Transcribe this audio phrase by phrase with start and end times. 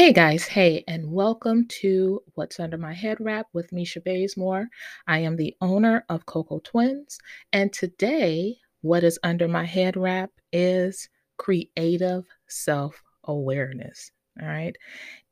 [0.00, 4.66] Hey guys, hey, and welcome to What's Under My Head Wrap with Misha Bazemore.
[5.06, 7.18] I am the owner of Cocoa Twins,
[7.52, 14.10] and today, what is under my head wrap is creative self awareness.
[14.40, 14.74] All right.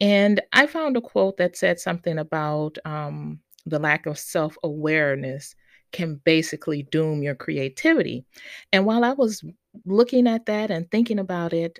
[0.02, 5.54] And I found a quote that said something about um, the lack of self awareness
[5.92, 8.26] can basically doom your creativity.
[8.74, 9.42] And while I was
[9.86, 11.78] looking at that and thinking about it,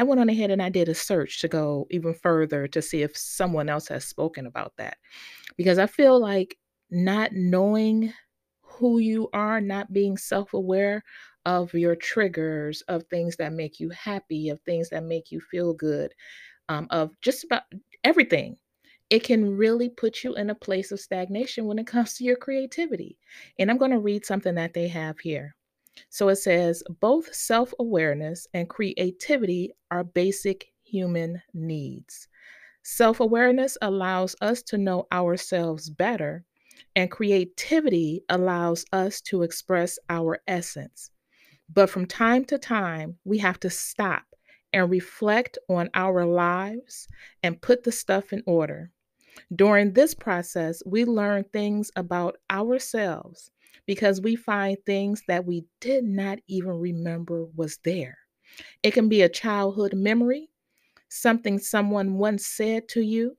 [0.00, 3.02] I went on ahead and I did a search to go even further to see
[3.02, 4.96] if someone else has spoken about that.
[5.58, 6.56] Because I feel like
[6.90, 8.10] not knowing
[8.62, 11.04] who you are, not being self aware
[11.44, 15.74] of your triggers, of things that make you happy, of things that make you feel
[15.74, 16.14] good,
[16.70, 17.64] um, of just about
[18.02, 18.56] everything,
[19.10, 22.36] it can really put you in a place of stagnation when it comes to your
[22.36, 23.18] creativity.
[23.58, 25.54] And I'm going to read something that they have here.
[26.08, 32.28] So it says both self awareness and creativity are basic human needs.
[32.82, 36.44] Self awareness allows us to know ourselves better,
[36.96, 41.10] and creativity allows us to express our essence.
[41.72, 44.24] But from time to time, we have to stop
[44.72, 47.08] and reflect on our lives
[47.42, 48.90] and put the stuff in order.
[49.54, 53.50] During this process, we learn things about ourselves
[53.90, 58.16] because we find things that we did not even remember was there.
[58.84, 60.48] It can be a childhood memory,
[61.08, 63.36] something someone once said to you,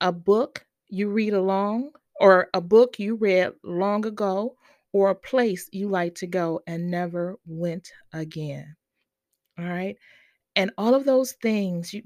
[0.00, 4.56] a book you read along, or a book you read long ago,
[4.94, 8.76] or a place you like to go and never went again.
[9.58, 9.98] All right.
[10.56, 12.04] And all of those things, you,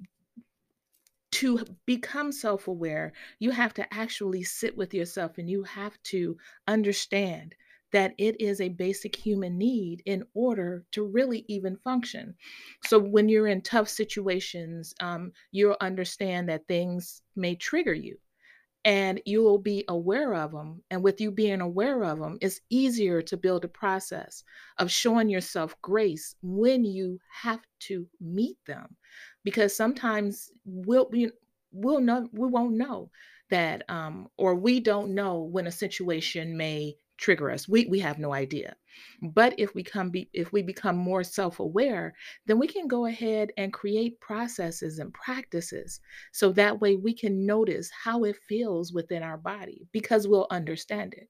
[1.30, 6.36] to become self aware, you have to actually sit with yourself and you have to
[6.66, 7.54] understand
[7.94, 12.36] that it is a basic human need in order to really even function.
[12.84, 18.18] So, when you're in tough situations, um, you'll understand that things may trigger you
[18.84, 20.82] and you will be aware of them.
[20.90, 24.44] And with you being aware of them, it's easier to build a process
[24.78, 28.96] of showing yourself grace when you have to meet them.
[29.44, 31.10] Because sometimes we'll
[31.72, 33.10] we'll know we won't know
[33.50, 37.68] that um or we don't know when a situation may trigger us.
[37.68, 38.76] We we have no idea.
[39.22, 42.14] But if we come be if we become more self-aware,
[42.46, 46.00] then we can go ahead and create processes and practices
[46.32, 51.14] so that way we can notice how it feels within our body because we'll understand
[51.14, 51.28] it.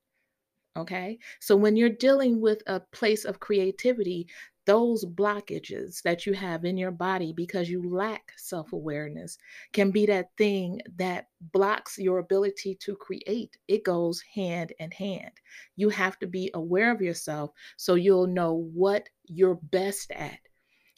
[0.76, 1.18] Okay.
[1.40, 4.26] So when you're dealing with a place of creativity,
[4.66, 9.38] those blockages that you have in your body because you lack self awareness
[9.72, 13.56] can be that thing that blocks your ability to create.
[13.68, 15.32] It goes hand in hand.
[15.76, 20.38] You have to be aware of yourself so you'll know what you're best at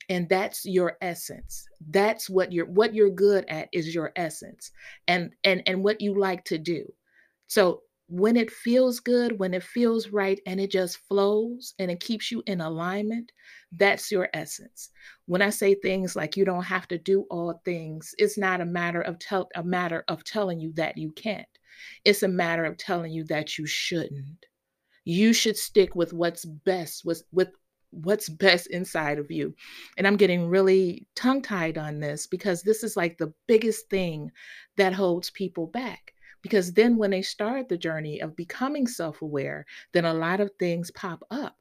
[0.09, 4.71] and that's your essence that's what you're what you're good at is your essence
[5.09, 6.85] and and and what you like to do
[7.49, 12.01] so when it feels good, when it feels right, and it just flows and it
[12.01, 13.33] keeps you in alignment,
[13.73, 14.91] that's your essence.
[15.27, 18.67] When I say things like you don't have to do all things, it's not a
[18.67, 21.47] matter of tell a matter of telling you that you can't.
[22.05, 24.47] It's a matter of telling you that you shouldn't.
[25.05, 27.49] You should stick with what's best with with
[27.91, 29.55] what's best inside of you.
[29.97, 34.31] And I'm getting really tongue tied on this because this is like the biggest thing
[34.77, 36.13] that holds people back
[36.47, 40.53] because then when they start the journey of becoming self aware, then a lot of
[40.61, 41.57] things pop up.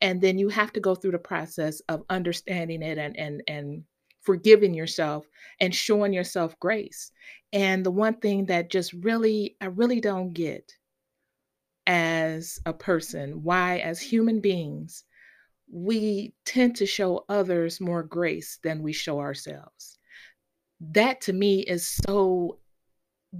[0.00, 3.84] And then you have to go through the process of understanding it and, and, and
[4.22, 5.24] forgiving yourself
[5.60, 7.12] and showing yourself grace.
[7.52, 10.72] And the one thing that just really, I really don't get
[11.86, 15.04] as a person, why, as human beings,
[15.70, 19.96] we tend to show others more grace than we show ourselves.
[20.80, 22.58] That to me is so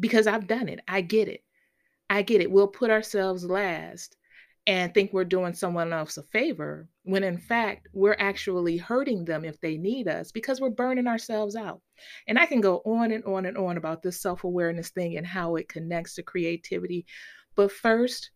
[0.01, 0.81] because I've done it.
[0.89, 1.43] I get it.
[2.11, 2.51] I get it.
[2.51, 4.17] We'll put ourselves last
[4.67, 9.45] and think we're doing someone else a favor when in fact we're actually hurting them
[9.45, 11.83] if they need us because we're burning ourselves out.
[12.29, 15.27] And I can go on and on and on about this self awareness thing and
[15.27, 17.05] how it connects to creativity.
[17.57, 18.31] But first,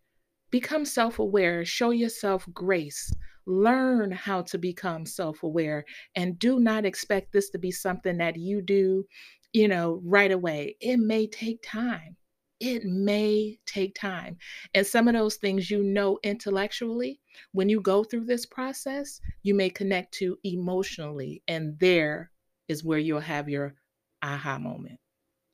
[0.51, 3.13] become self aware, show yourself grace.
[3.47, 8.37] Learn how to become self aware and do not expect this to be something that
[8.37, 9.07] you do
[9.53, 10.77] you know, right away.
[10.81, 12.17] It may take time.
[12.61, 14.37] It may take time.
[14.75, 17.21] And some of those things you know intellectually,
[17.53, 21.43] when you go through this process, you may connect to emotionally.
[21.47, 22.31] And there
[22.69, 23.75] is where you'll have your
[24.23, 24.99] aha moment.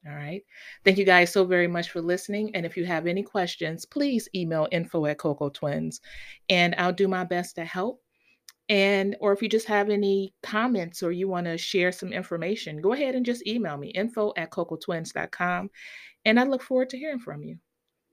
[0.07, 0.43] All right.
[0.85, 2.55] Thank you guys so very much for listening.
[2.55, 6.01] And if you have any questions, please email info at Cocoa Twins
[6.51, 8.04] and I'll do my best to help.
[8.69, 12.81] And or if you just have any comments or you want to share some information,
[12.81, 15.71] go ahead and just email me info at cocoatwins.com.
[16.25, 17.59] And I look forward to hearing from you.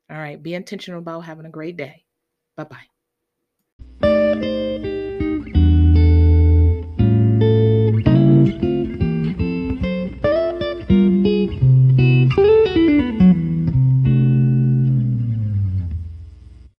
[0.09, 2.03] All right, be intentional about having a great day.
[2.57, 2.68] Bye
[4.01, 4.90] bye.